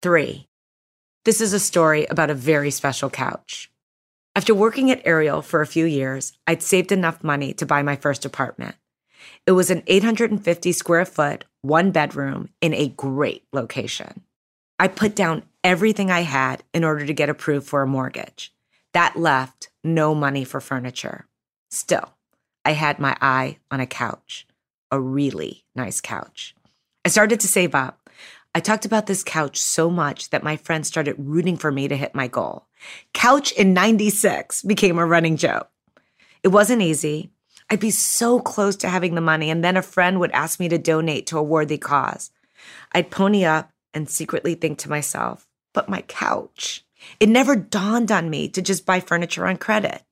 Three, 0.00 0.48
this 1.26 1.42
is 1.42 1.52
a 1.52 1.60
story 1.60 2.06
about 2.06 2.30
a 2.30 2.34
very 2.34 2.70
special 2.70 3.10
couch. 3.10 3.70
After 4.34 4.54
working 4.54 4.90
at 4.90 5.06
Ariel 5.06 5.42
for 5.42 5.60
a 5.60 5.66
few 5.66 5.84
years, 5.84 6.32
I'd 6.46 6.62
saved 6.62 6.90
enough 6.90 7.22
money 7.22 7.52
to 7.52 7.66
buy 7.66 7.82
my 7.82 7.96
first 7.96 8.24
apartment. 8.24 8.76
It 9.46 9.52
was 9.52 9.70
an 9.70 9.82
850 9.86 10.72
square 10.72 11.04
foot, 11.04 11.44
one 11.62 11.90
bedroom 11.90 12.50
in 12.60 12.74
a 12.74 12.88
great 12.88 13.44
location. 13.52 14.22
I 14.78 14.88
put 14.88 15.14
down 15.14 15.44
everything 15.62 16.10
I 16.10 16.20
had 16.20 16.64
in 16.74 16.84
order 16.84 17.06
to 17.06 17.14
get 17.14 17.28
approved 17.28 17.66
for 17.66 17.82
a 17.82 17.86
mortgage. 17.86 18.52
That 18.92 19.16
left 19.16 19.70
no 19.84 20.14
money 20.14 20.44
for 20.44 20.60
furniture. 20.60 21.26
Still, 21.70 22.14
I 22.64 22.72
had 22.72 22.98
my 22.98 23.16
eye 23.20 23.58
on 23.70 23.80
a 23.80 23.86
couch, 23.86 24.46
a 24.90 25.00
really 25.00 25.64
nice 25.74 26.00
couch. 26.00 26.54
I 27.04 27.08
started 27.08 27.40
to 27.40 27.48
save 27.48 27.74
up. 27.74 28.10
I 28.54 28.60
talked 28.60 28.84
about 28.84 29.06
this 29.06 29.24
couch 29.24 29.58
so 29.58 29.88
much 29.88 30.30
that 30.30 30.42
my 30.42 30.56
friends 30.56 30.88
started 30.88 31.16
rooting 31.18 31.56
for 31.56 31.72
me 31.72 31.88
to 31.88 31.96
hit 31.96 32.14
my 32.14 32.28
goal. 32.28 32.66
Couch 33.14 33.52
in 33.52 33.72
96 33.72 34.62
became 34.62 34.98
a 34.98 35.06
running 35.06 35.36
joke. 35.36 35.70
It 36.42 36.48
wasn't 36.48 36.82
easy. 36.82 37.30
I'd 37.72 37.80
be 37.80 37.90
so 37.90 38.38
close 38.38 38.76
to 38.76 38.88
having 38.90 39.14
the 39.14 39.22
money, 39.22 39.48
and 39.48 39.64
then 39.64 39.78
a 39.78 39.82
friend 39.82 40.20
would 40.20 40.30
ask 40.32 40.60
me 40.60 40.68
to 40.68 40.76
donate 40.76 41.26
to 41.28 41.38
a 41.38 41.42
worthy 41.42 41.78
cause. 41.78 42.30
I'd 42.92 43.10
pony 43.10 43.46
up 43.46 43.72
and 43.94 44.10
secretly 44.10 44.54
think 44.54 44.76
to 44.80 44.90
myself, 44.90 45.48
but 45.72 45.88
my 45.88 46.02
couch. 46.02 46.84
It 47.18 47.30
never 47.30 47.56
dawned 47.56 48.12
on 48.12 48.28
me 48.28 48.50
to 48.50 48.60
just 48.60 48.84
buy 48.84 49.00
furniture 49.00 49.46
on 49.46 49.56
credit. 49.56 50.02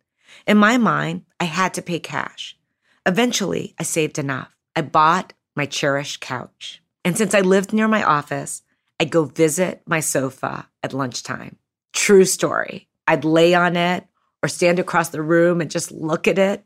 In 0.47 0.57
my 0.57 0.79
mind, 0.79 1.26
I 1.38 1.45
had 1.45 1.75
to 1.75 1.83
pay 1.83 1.99
cash. 1.99 2.57
Eventually, 3.05 3.75
I 3.79 3.83
saved 3.83 4.19
enough. 4.19 4.57
I 4.75 4.81
bought 4.81 5.35
my 5.55 5.67
cherished 5.67 6.23
couch. 6.23 6.83
And 7.05 7.19
since 7.19 7.35
I 7.35 7.43
lived 7.43 7.75
near 7.75 7.88
my 7.88 8.02
office, 8.02 8.62
I'd 8.99 9.11
go 9.11 9.25
visit 9.25 9.83
my 9.85 10.00
sofa 10.00 10.67
at 10.83 10.95
lunchtime. 10.95 11.57
True 11.93 12.25
story. 12.25 12.88
I'd 13.07 13.26
lay 13.26 13.52
on 13.52 13.76
it 13.76 14.07
or 14.43 14.49
stand 14.49 14.79
across 14.79 15.11
the 15.11 15.21
room 15.21 15.61
and 15.61 15.71
just 15.71 15.93
look 15.93 16.26
at 16.26 16.38
it. 16.38 16.64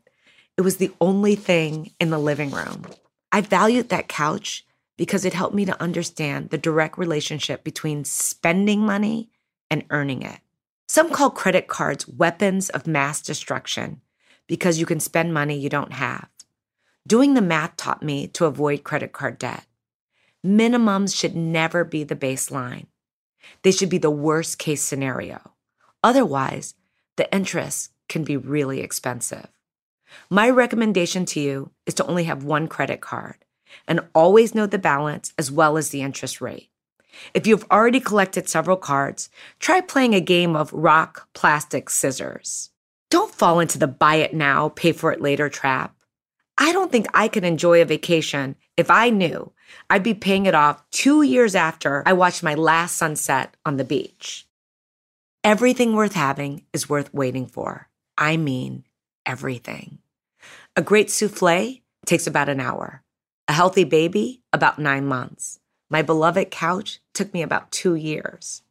It 0.57 0.61
was 0.61 0.77
the 0.77 0.91
only 1.01 1.35
thing 1.35 1.91
in 1.99 2.11
the 2.11 2.19
living 2.19 2.51
room. 2.51 2.85
I 3.31 3.41
valued 3.41 3.89
that 3.89 4.07
couch 4.07 4.65
because 4.97 5.25
it 5.25 5.33
helped 5.33 5.55
me 5.55 5.65
to 5.65 5.81
understand 5.81 6.49
the 6.49 6.57
direct 6.57 6.97
relationship 6.97 7.63
between 7.63 8.05
spending 8.05 8.85
money 8.85 9.29
and 9.69 9.83
earning 9.89 10.21
it. 10.21 10.39
Some 10.87 11.09
call 11.09 11.29
credit 11.29 11.67
cards 11.67 12.07
weapons 12.07 12.69
of 12.69 12.87
mass 12.87 13.21
destruction 13.21 14.01
because 14.47 14.79
you 14.79 14.85
can 14.85 14.99
spend 15.01 15.33
money 15.33 15.57
you 15.57 15.69
don't 15.69 15.93
have. 15.93 16.29
Doing 17.05 17.33
the 17.33 17.41
math 17.41 17.75
taught 17.75 18.01
me 18.01 18.27
to 18.29 18.45
avoid 18.45 18.83
credit 18.83 19.11
card 19.11 19.37
debt. 19.37 19.65
Minimums 20.45 21.15
should 21.15 21.35
never 21.35 21.83
be 21.83 22.03
the 22.03 22.15
baseline. 22.15 22.85
They 23.63 23.71
should 23.71 23.89
be 23.89 23.97
the 23.97 24.11
worst 24.11 24.57
case 24.57 24.81
scenario. 24.81 25.41
Otherwise, 26.03 26.75
the 27.17 27.31
interest 27.33 27.91
can 28.07 28.23
be 28.23 28.37
really 28.37 28.79
expensive. 28.79 29.47
My 30.29 30.49
recommendation 30.49 31.25
to 31.27 31.39
you 31.39 31.71
is 31.85 31.93
to 31.95 32.05
only 32.05 32.25
have 32.25 32.43
one 32.43 32.67
credit 32.67 33.01
card 33.01 33.37
and 33.87 34.01
always 34.13 34.55
know 34.55 34.65
the 34.65 34.77
balance 34.77 35.33
as 35.37 35.51
well 35.51 35.77
as 35.77 35.89
the 35.89 36.01
interest 36.01 36.41
rate. 36.41 36.69
If 37.33 37.47
you've 37.47 37.65
already 37.71 37.99
collected 37.99 38.49
several 38.49 38.77
cards, 38.77 39.29
try 39.59 39.81
playing 39.81 40.13
a 40.13 40.21
game 40.21 40.55
of 40.55 40.73
rock, 40.73 41.27
plastic, 41.33 41.89
scissors. 41.89 42.71
Don't 43.09 43.33
fall 43.33 43.59
into 43.59 43.77
the 43.77 43.87
buy 43.87 44.15
it 44.15 44.33
now, 44.33 44.69
pay 44.69 44.91
for 44.91 45.11
it 45.11 45.21
later 45.21 45.49
trap. 45.49 45.95
I 46.57 46.71
don't 46.71 46.91
think 46.91 47.07
I 47.13 47.27
could 47.27 47.43
enjoy 47.43 47.81
a 47.81 47.85
vacation 47.85 48.55
if 48.77 48.89
I 48.89 49.09
knew 49.09 49.51
I'd 49.89 50.03
be 50.03 50.13
paying 50.13 50.45
it 50.45 50.55
off 50.55 50.89
two 50.89 51.21
years 51.21 51.53
after 51.55 52.03
I 52.05 52.13
watched 52.13 52.43
my 52.43 52.55
last 52.55 52.95
sunset 52.95 53.55
on 53.65 53.77
the 53.77 53.83
beach. 53.83 54.47
Everything 55.43 55.93
worth 55.95 56.13
having 56.13 56.63
is 56.73 56.89
worth 56.89 57.13
waiting 57.13 57.45
for. 57.45 57.89
I 58.17 58.37
mean, 58.37 58.84
everything. 59.25 59.99
A 60.75 60.81
great 60.81 61.09
souffle 61.09 61.81
takes 62.05 62.27
about 62.27 62.49
an 62.49 62.59
hour. 62.59 63.01
A 63.47 63.53
healthy 63.53 63.83
baby, 63.83 64.41
about 64.51 64.79
nine 64.79 65.05
months. 65.05 65.59
My 65.89 66.01
beloved 66.01 66.51
couch 66.51 66.99
took 67.13 67.33
me 67.33 67.41
about 67.41 67.71
two 67.71 67.95
years. 67.95 68.63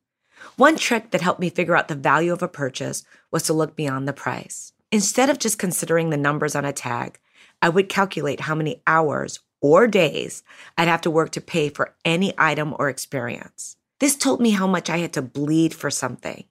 One 0.56 0.76
trick 0.76 1.10
that 1.10 1.20
helped 1.20 1.40
me 1.40 1.48
figure 1.48 1.76
out 1.76 1.88
the 1.88 1.94
value 1.94 2.32
of 2.32 2.42
a 2.42 2.48
purchase 2.48 3.04
was 3.30 3.44
to 3.44 3.52
look 3.52 3.76
beyond 3.76 4.06
the 4.06 4.12
price. 4.12 4.72
Instead 4.92 5.30
of 5.30 5.38
just 5.38 5.58
considering 5.58 6.10
the 6.10 6.16
numbers 6.16 6.54
on 6.54 6.64
a 6.64 6.72
tag, 6.72 7.18
I 7.62 7.68
would 7.68 7.88
calculate 7.88 8.40
how 8.40 8.54
many 8.54 8.82
hours 8.86 9.40
or 9.60 9.86
days 9.86 10.42
I'd 10.76 10.88
have 10.88 11.00
to 11.02 11.10
work 11.10 11.30
to 11.32 11.40
pay 11.40 11.68
for 11.68 11.94
any 12.04 12.34
item 12.36 12.74
or 12.78 12.88
experience. 12.88 13.76
This 14.00 14.16
told 14.16 14.40
me 14.40 14.50
how 14.50 14.66
much 14.66 14.90
I 14.90 14.98
had 14.98 15.12
to 15.14 15.22
bleed 15.22 15.72
for 15.72 15.90
something, 15.90 16.44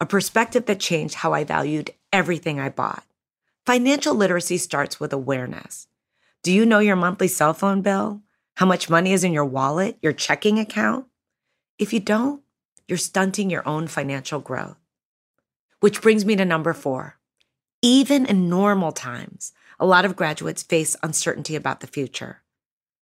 a 0.00 0.06
perspective 0.06 0.66
that 0.66 0.80
changed 0.80 1.16
how 1.16 1.34
I 1.34 1.44
valued 1.44 1.90
everything 2.12 2.58
I 2.58 2.70
bought. 2.70 3.04
Financial 3.66 4.14
literacy 4.14 4.58
starts 4.58 5.00
with 5.00 5.10
awareness. 5.14 5.88
Do 6.42 6.52
you 6.52 6.66
know 6.66 6.80
your 6.80 6.96
monthly 6.96 7.28
cell 7.28 7.54
phone 7.54 7.80
bill? 7.80 8.20
How 8.56 8.66
much 8.66 8.90
money 8.90 9.14
is 9.14 9.24
in 9.24 9.32
your 9.32 9.46
wallet, 9.46 9.96
your 10.02 10.12
checking 10.12 10.58
account? 10.58 11.06
If 11.78 11.94
you 11.94 11.98
don't, 11.98 12.42
you're 12.86 12.98
stunting 12.98 13.48
your 13.48 13.66
own 13.66 13.86
financial 13.86 14.38
growth. 14.38 14.76
Which 15.80 16.02
brings 16.02 16.26
me 16.26 16.36
to 16.36 16.44
number 16.44 16.74
four. 16.74 17.18
Even 17.80 18.26
in 18.26 18.50
normal 18.50 18.92
times, 18.92 19.54
a 19.80 19.86
lot 19.86 20.04
of 20.04 20.14
graduates 20.14 20.62
face 20.62 20.94
uncertainty 21.02 21.56
about 21.56 21.80
the 21.80 21.86
future. 21.86 22.42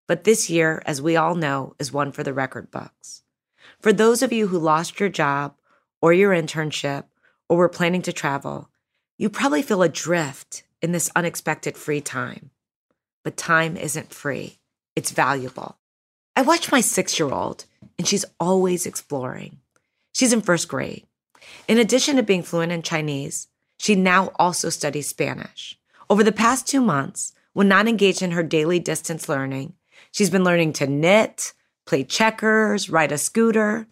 But 0.07 0.25
this 0.25 0.51
year, 0.51 0.83
as 0.85 1.01
we 1.01 1.17
all 1.17 1.35
know, 1.35 1.75
is 1.79 1.91
one 1.91 2.13
for 2.13 2.23
the 2.23 2.35
record 2.35 2.71
books. 2.71 3.23
For 3.81 3.95
those 3.95 4.21
of 4.21 4.31
you 4.31 4.49
who 4.49 4.59
lost 4.59 5.01
your 5.01 5.09
job 5.09 5.55
or 6.03 6.13
your 6.13 6.33
internship 6.33 7.05
or 7.49 7.57
were 7.57 7.71
planning 7.71 8.03
to 8.03 8.13
travel, 8.13 8.70
you 9.21 9.29
probably 9.29 9.61
feel 9.61 9.83
adrift 9.83 10.63
in 10.81 10.93
this 10.93 11.11
unexpected 11.15 11.77
free 11.77 12.01
time. 12.01 12.51
But 13.23 13.37
time 13.37 13.77
isn't 13.77 14.15
free, 14.15 14.59
it's 14.97 15.11
valuable. 15.11 15.77
I 16.35 16.43
watch 16.43 16.73
my 16.73 16.81
six 16.81 17.19
year 17.19 17.29
old, 17.29 17.67
and 17.99 18.09
she's 18.09 18.25
always 18.41 18.87
exploring. 18.87 19.59
She's 20.15 20.33
in 20.33 20.41
first 20.41 20.69
grade. 20.69 21.07
In 21.69 21.77
addition 21.77 22.17
to 22.17 22.23
being 22.23 22.43
fluent 22.43 22.73
in 22.73 22.81
Chinese, 22.83 23.49
she 23.79 23.95
now 23.95 24.33
also 24.37 24.71
studies 24.71 25.09
Spanish. 25.09 25.79
Over 26.09 26.25
the 26.25 26.33
past 26.33 26.67
two 26.67 26.81
months, 26.81 27.35
when 27.53 27.69
not 27.69 27.89
engaged 27.89 28.23
in 28.23 28.31
her 28.31 28.43
daily 28.43 28.79
distance 28.79 29.29
learning, 29.29 29.75
She's 30.13 30.31
been 30.31 30.45
learning 30.45 30.73
to 30.75 30.87
knit, 30.87 31.53
play 31.87 32.05
checkers, 32.05 32.91
ride 32.91 33.13
a 33.13 33.19
scooter. 33.19 33.87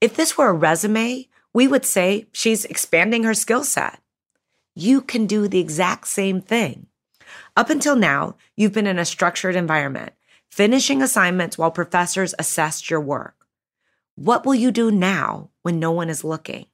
If 0.00 0.16
this 0.16 0.36
were 0.36 0.48
a 0.48 0.54
resume, 0.54 1.28
we 1.52 1.68
would 1.68 1.84
say 1.84 2.26
she's 2.32 2.64
expanding 2.64 3.24
her 3.24 3.34
skill 3.34 3.64
set. 3.64 4.00
You 4.74 5.00
can 5.00 5.26
do 5.26 5.48
the 5.48 5.60
exact 5.60 6.08
same 6.08 6.40
thing. 6.40 6.86
Up 7.56 7.70
until 7.70 7.96
now, 7.96 8.36
you've 8.56 8.72
been 8.72 8.86
in 8.86 8.98
a 8.98 9.04
structured 9.04 9.56
environment, 9.56 10.12
finishing 10.50 11.02
assignments 11.02 11.58
while 11.58 11.70
professors 11.70 12.34
assessed 12.38 12.90
your 12.90 13.00
work. 13.00 13.46
What 14.16 14.44
will 14.44 14.54
you 14.54 14.70
do 14.70 14.90
now 14.90 15.50
when 15.62 15.78
no 15.78 15.90
one 15.90 16.10
is 16.10 16.24
looking? 16.24 16.66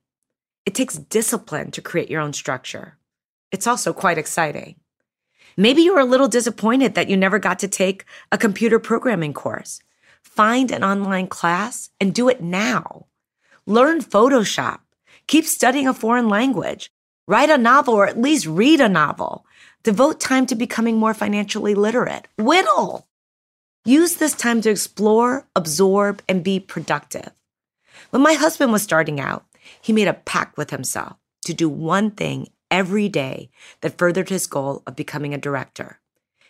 It 0.65 0.75
takes 0.75 0.97
discipline 0.97 1.71
to 1.73 1.83
create 1.83 2.11
your 2.11 2.21
own 2.21 2.33
structure. 2.33 2.99
It's 3.53 3.67
also 3.67 3.93
quite 3.93 4.19
exciting. 4.19 4.77
Maybe 5.57 5.83
you 5.83 5.95
were 5.95 6.01
a 6.01 6.05
little 6.05 6.29
disappointed 6.29 6.95
that 6.95 7.09
you 7.09 7.17
never 7.17 7.39
got 7.39 7.59
to 7.61 7.69
take 7.69 8.05
a 8.31 8.37
computer 8.37 8.79
programming 8.79 9.33
course. 9.33 9.81
Find 10.23 10.71
an 10.71 10.85
online 10.85 11.29
class 11.29 11.91
and 12.01 12.15
do 12.15 12.29
it 12.29 12.43
now. 12.43 13.07
Learn 13.65 14.01
Photoshop. 14.01 14.81
Keep 15.27 15.47
studying 15.47 15.89
a 15.89 15.95
foreign 15.95 16.29
language. 16.29 16.93
Write 17.29 17.51
a 17.51 17.59
novel 17.59 17.95
or 17.95 18.07
at 18.07 18.21
least 18.21 18.47
read 18.47 18.81
a 18.81 18.89
novel. 18.89 19.45
Devote 19.83 20.21
time 20.21 20.47
to 20.47 20.55
becoming 20.55 20.97
more 20.97 21.15
financially 21.15 21.75
literate. 21.75 22.29
Whittle. 22.39 23.09
Use 23.85 24.17
this 24.17 24.35
time 24.35 24.61
to 24.61 24.71
explore, 24.71 25.49
absorb, 25.57 26.23
and 26.29 26.45
be 26.45 26.61
productive. 26.61 27.33
When 28.11 28.23
my 28.23 28.35
husband 28.35 28.71
was 28.71 28.83
starting 28.83 29.19
out, 29.19 29.45
he 29.81 29.93
made 29.93 30.09
a 30.09 30.15
pact 30.15 30.57
with 30.57 30.71
himself 30.71 31.17
to 31.45 31.55
do 31.55 31.69
one 31.69 32.13
thing 32.13 32.49
every 32.71 33.09
day 33.09 33.51
that 33.81 33.99
furthered 33.99 34.29
his 34.29 34.47
goal 34.47 34.83
of 34.87 34.95
becoming 34.97 35.35
a 35.35 35.39
director. 35.39 35.99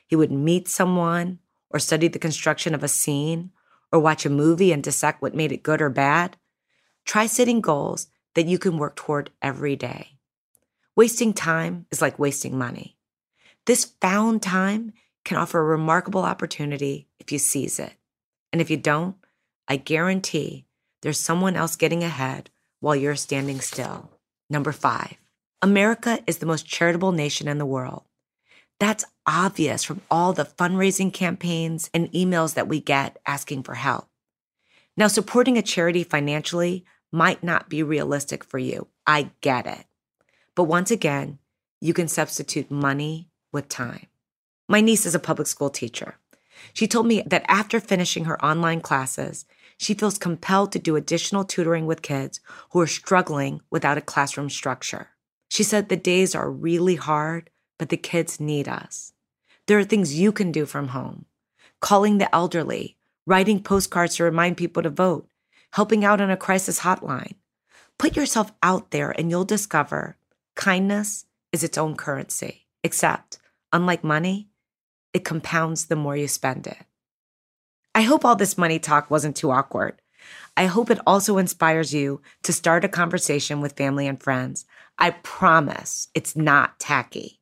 He 0.07 0.17
would 0.17 0.31
meet 0.31 0.69
someone 0.69 1.39
or 1.71 1.79
study 1.79 2.09
the 2.09 2.19
construction 2.19 2.75
of 2.75 2.83
a 2.83 2.89
scene 2.89 3.51
or 3.93 3.99
watch 3.99 4.27
a 4.27 4.31
movie 4.31 4.73
and 4.73 4.83
dissect 4.83 5.23
what 5.23 5.35
made 5.35 5.53
it 5.53 5.63
good 5.63 5.81
or 5.81 5.91
bad. 5.91 6.37
Try 7.05 7.27
setting 7.27 7.61
goals 7.61 8.09
that 8.35 8.47
you 8.47 8.59
can 8.59 8.77
work 8.77 8.97
toward 8.97 9.31
every 9.41 9.77
day. 9.77 10.16
Wasting 10.97 11.35
time 11.35 11.85
is 11.91 12.01
like 12.01 12.19
wasting 12.19 12.57
money. 12.57 12.97
This 13.67 13.85
found 14.01 14.41
time 14.41 14.95
can 15.27 15.37
offer 15.37 15.61
a 15.61 15.65
remarkable 15.65 16.23
opportunity 16.23 17.07
if 17.21 17.31
you 17.31 17.39
seize 17.39 17.79
it. 17.79 17.93
And 18.51 18.63
if 18.63 18.71
you 18.71 18.79
don't, 18.79 19.17
I 19.69 19.77
guarantee 19.77 20.65
there's 21.03 21.21
someone 21.21 21.55
else 21.55 21.77
getting 21.77 22.03
ahead 22.03 22.49
while 22.81 22.97
you're 22.97 23.15
standing 23.15 23.61
still. 23.61 24.11
Number 24.49 24.73
five, 24.73 25.17
America 25.61 26.21
is 26.27 26.39
the 26.39 26.47
most 26.47 26.67
charitable 26.67 27.13
nation 27.13 27.47
in 27.47 27.59
the 27.59 27.67
world. 27.67 28.05
That's 28.81 29.05
obvious 29.27 29.85
from 29.85 30.01
all 30.11 30.33
the 30.33 30.45
fundraising 30.45 31.13
campaigns 31.13 31.91
and 31.93 32.11
emails 32.13 32.55
that 32.55 32.69
we 32.69 32.81
get 32.81 33.19
asking 33.27 33.65
for 33.65 33.75
help. 33.75 34.09
Now, 34.97 35.09
supporting 35.09 35.59
a 35.59 35.63
charity 35.63 36.05
financially 36.05 36.87
might 37.13 37.43
not 37.43 37.69
be 37.69 37.83
realistic 37.83 38.43
for 38.45 38.59
you. 38.59 38.87
I 39.07 39.31
get 39.43 39.67
it. 39.67 39.86
But 40.57 40.65
once 40.65 40.91
again, 40.91 41.39
you 41.81 41.95
can 41.95 42.09
substitute 42.09 42.71
money 42.71 43.29
with 43.53 43.69
time. 43.69 44.07
My 44.69 44.81
niece 44.81 45.07
is 45.07 45.15
a 45.15 45.21
public 45.21 45.47
school 45.47 45.71
teacher. 45.71 46.17
She 46.73 46.89
told 46.89 47.07
me 47.07 47.23
that 47.27 47.45
after 47.47 47.79
finishing 47.79 48.25
her 48.25 48.43
online 48.45 48.81
classes, 48.81 49.45
she 49.79 49.95
feels 49.95 50.19
compelled 50.19 50.73
to 50.73 50.79
do 50.79 50.97
additional 50.97 51.45
tutoring 51.45 51.85
with 51.85 52.01
kids 52.01 52.41
who 52.71 52.81
are 52.81 52.87
struggling 52.87 53.61
without 53.71 53.99
a 53.99 54.01
classroom 54.01 54.49
structure. 54.49 55.11
She 55.51 55.63
said 55.63 55.89
the 55.89 55.97
days 55.97 56.35
are 56.35 56.51
really 56.51 56.97
hard, 56.97 57.51
but 57.79 57.91
the 57.91 57.99
kids 57.99 58.41
need 58.41 58.67
us. 58.67 59.13
There 59.67 59.79
are 59.79 59.85
things 59.85 60.19
you 60.19 60.33
can 60.33 60.51
do 60.51 60.67
from 60.67 60.89
home 60.89 61.27
calling 61.81 62.17
the 62.17 62.35
elderly, 62.35 62.97
writing 63.27 63.63
postcards 63.63 64.17
to 64.17 64.25
remind 64.25 64.57
people 64.57 64.83
to 64.83 64.89
vote, 64.89 65.29
helping 65.73 66.05
out 66.07 66.23
on 66.23 66.31
a 66.31 66.37
crisis 66.37 66.81
hotline. 66.81 67.35
Put 67.99 68.17
yourself 68.17 68.51
out 68.63 68.91
there 68.91 69.11
and 69.11 69.31
you'll 69.31 69.45
discover 69.45 70.17
kindness 70.57 71.27
is 71.53 71.63
its 71.63 71.79
own 71.79 71.95
currency, 71.95 72.67
except, 72.83 73.39
unlike 73.73 74.03
money, 74.03 74.49
it 75.15 75.25
compounds 75.25 75.87
the 75.87 75.97
more 75.97 76.17
you 76.17 76.27
spend 76.27 76.67
it. 76.67 76.79
I 77.95 78.03
hope 78.03 78.25
all 78.25 78.37
this 78.37 78.59
money 78.59 78.79
talk 78.79 79.11
wasn't 79.11 79.37
too 79.37 79.51
awkward. 79.51 80.03
I 80.57 80.67
hope 80.67 80.91
it 80.91 80.99
also 81.07 81.39
inspires 81.39 81.95
you 81.95 82.21
to 82.43 82.53
start 82.53 82.85
a 82.85 82.89
conversation 82.89 83.61
with 83.61 83.77
family 83.77 84.07
and 84.07 84.23
friends. 84.23 84.67
I 84.99 85.11
promise 85.11 86.09
it's 86.15 86.35
not 86.35 86.79
tacky. 86.79 87.41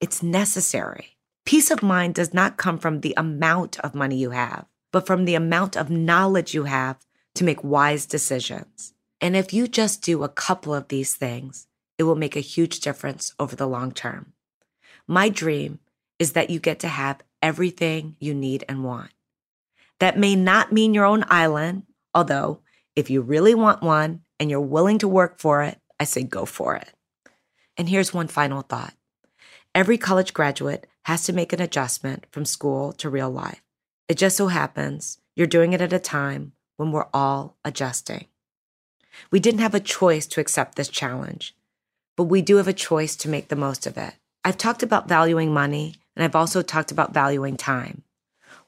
It's 0.00 0.22
necessary. 0.22 1.16
Peace 1.46 1.70
of 1.70 1.82
mind 1.82 2.14
does 2.14 2.34
not 2.34 2.56
come 2.56 2.78
from 2.78 3.00
the 3.00 3.14
amount 3.16 3.78
of 3.80 3.94
money 3.94 4.16
you 4.16 4.30
have, 4.30 4.66
but 4.92 5.06
from 5.06 5.24
the 5.24 5.34
amount 5.34 5.76
of 5.76 5.90
knowledge 5.90 6.54
you 6.54 6.64
have 6.64 6.98
to 7.34 7.44
make 7.44 7.62
wise 7.62 8.06
decisions. 8.06 8.94
And 9.20 9.36
if 9.36 9.52
you 9.52 9.68
just 9.68 10.02
do 10.02 10.22
a 10.22 10.28
couple 10.28 10.74
of 10.74 10.88
these 10.88 11.14
things, 11.14 11.66
it 11.98 12.04
will 12.04 12.16
make 12.16 12.36
a 12.36 12.40
huge 12.40 12.80
difference 12.80 13.34
over 13.38 13.56
the 13.56 13.66
long 13.66 13.92
term. 13.92 14.32
My 15.06 15.28
dream 15.28 15.80
is 16.18 16.32
that 16.32 16.50
you 16.50 16.58
get 16.58 16.80
to 16.80 16.88
have 16.88 17.22
everything 17.42 18.16
you 18.18 18.34
need 18.34 18.64
and 18.68 18.84
want. 18.84 19.10
That 20.00 20.18
may 20.18 20.34
not 20.34 20.72
mean 20.72 20.94
your 20.94 21.04
own 21.04 21.24
island 21.28 21.84
Although, 22.14 22.60
if 22.94 23.10
you 23.10 23.20
really 23.20 23.54
want 23.54 23.82
one 23.82 24.22
and 24.38 24.48
you're 24.48 24.60
willing 24.60 24.98
to 24.98 25.08
work 25.08 25.40
for 25.40 25.62
it, 25.62 25.78
I 25.98 26.04
say 26.04 26.22
go 26.22 26.44
for 26.44 26.76
it. 26.76 26.92
And 27.76 27.88
here's 27.88 28.14
one 28.14 28.28
final 28.28 28.62
thought 28.62 28.94
every 29.74 29.98
college 29.98 30.32
graduate 30.32 30.86
has 31.06 31.24
to 31.24 31.32
make 31.32 31.52
an 31.52 31.60
adjustment 31.60 32.26
from 32.30 32.44
school 32.44 32.92
to 32.92 33.10
real 33.10 33.30
life. 33.30 33.62
It 34.08 34.16
just 34.16 34.36
so 34.36 34.46
happens 34.46 35.18
you're 35.34 35.48
doing 35.48 35.72
it 35.72 35.80
at 35.80 35.92
a 35.92 35.98
time 35.98 36.52
when 36.76 36.92
we're 36.92 37.08
all 37.12 37.56
adjusting. 37.64 38.26
We 39.32 39.40
didn't 39.40 39.60
have 39.60 39.74
a 39.74 39.80
choice 39.80 40.26
to 40.28 40.40
accept 40.40 40.76
this 40.76 40.88
challenge, 40.88 41.56
but 42.16 42.24
we 42.24 42.42
do 42.42 42.56
have 42.56 42.68
a 42.68 42.72
choice 42.72 43.16
to 43.16 43.28
make 43.28 43.48
the 43.48 43.56
most 43.56 43.86
of 43.86 43.96
it. 43.96 44.14
I've 44.44 44.58
talked 44.58 44.82
about 44.82 45.08
valuing 45.08 45.52
money, 45.52 45.96
and 46.14 46.24
I've 46.24 46.36
also 46.36 46.62
talked 46.62 46.92
about 46.92 47.14
valuing 47.14 47.56
time. 47.56 48.02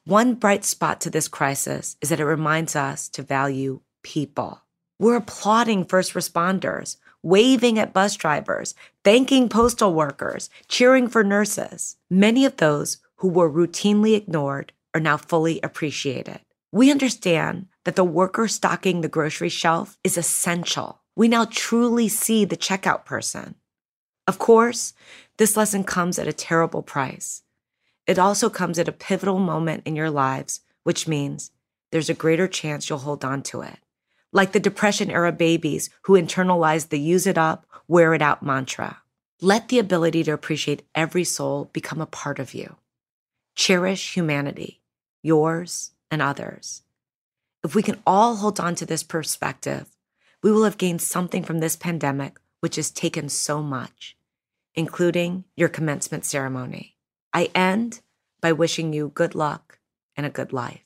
One 0.05 0.35
bright 0.35 0.65
spot 0.65 1.01
to 1.03 1.11
this 1.11 1.29
crisis 1.29 1.97
is 2.01 2.09
that 2.09 2.21
it 2.21 2.25
reminds 2.25 2.77
us 2.77 3.09
to 3.11 3.23
value 3.23 3.81
people. 4.03 4.63
We're 4.99 5.17
applauding 5.17 5.85
first 5.85 6.15
responders, 6.15 6.97
waving 7.23 7.79
at 7.79 7.93
bus 7.93 8.15
drivers, 8.17 8.75
thanking 9.05 9.49
postal 9.49 9.93
workers, 9.93 10.49
cheering 10.69 11.09
for 11.09 11.25
nurses. 11.25 11.97
Many 12.09 12.45
of 12.45 12.57
those 12.57 12.99
who 13.17 13.29
were 13.29 13.51
routinely 13.51 14.15
ignored 14.17 14.73
are 14.95 15.01
now 15.01 15.17
fully 15.17 15.61
appreciated. 15.63 16.41
We 16.73 16.91
understand 16.91 17.67
that 17.85 17.97
the 17.97 18.05
worker 18.05 18.49
stocking 18.49 19.01
the 19.01 19.09
grocery 19.09 19.49
shelf 19.49 19.99
is 20.05 20.17
essential. 20.17 21.01
We 21.17 21.29
now 21.29 21.47
truly 21.47 22.09
see 22.09 22.45
the 22.45 22.59
checkout 22.59 23.07
person. 23.07 23.55
Of 24.27 24.39
course, 24.39 24.93
this 25.39 25.57
lesson 25.57 25.83
comes 25.83 26.19
at 26.19 26.29
a 26.29 26.33
terrible 26.33 26.83
price. 26.83 27.43
It 28.07 28.19
also 28.19 28.51
comes 28.51 28.79
at 28.79 28.89
a 28.89 28.93
pivotal 28.93 29.39
moment 29.39 29.83
in 29.87 29.97
your 29.97 30.11
lives, 30.11 30.61
which 30.85 31.09
means 31.09 31.51
there's 31.91 32.11
a 32.11 32.15
greater 32.15 32.47
chance 32.47 32.89
you'll 32.89 32.99
hold 33.01 33.25
on 33.25 33.43
to 33.45 33.63
it. 33.63 33.79
Like 34.31 34.53
the 34.53 34.61
Depression 34.61 35.11
era 35.11 35.33
babies 35.33 35.89
who 36.03 36.13
internalized 36.13 36.91
the 36.91 37.01
use 37.01 37.27
it 37.27 37.39
up, 37.39 37.67
wear 37.89 38.13
it 38.13 38.21
out 38.21 38.43
mantra. 38.43 38.99
Let 39.41 39.69
the 39.69 39.79
ability 39.79 40.23
to 40.25 40.33
appreciate 40.33 40.87
every 40.95 41.25
soul 41.25 41.71
become 41.73 42.01
a 42.01 42.07
part 42.07 42.39
of 42.39 42.53
you. 42.53 42.77
Cherish 43.55 44.15
humanity, 44.15 44.83
yours 45.23 45.93
and 46.11 46.21
others. 46.21 46.83
If 47.65 47.75
we 47.75 47.83
can 47.83 48.03
all 48.07 48.37
hold 48.37 48.61
on 48.61 48.75
to 48.77 48.87
this 48.87 49.03
perspective, 49.03 49.96
we 50.47 50.53
will 50.53 50.63
have 50.63 50.79
gained 50.79 51.03
something 51.03 51.43
from 51.43 51.59
this 51.59 51.75
pandemic, 51.75 52.39
which 52.61 52.77
has 52.77 52.93
taken 52.93 53.29
so 53.29 53.61
much, 53.61 54.17
including 54.77 55.43
your 55.57 55.69
commencement 55.69 56.25
ceremony. 56.25 56.97
I 57.35 57.51
end 57.53 58.01
by 58.41 58.53
wishing 58.53 58.93
you 58.93 59.11
good 59.13 59.35
luck 59.35 59.81
and 60.17 60.25
a 60.25 60.31
good 60.31 60.53
life. 60.53 60.86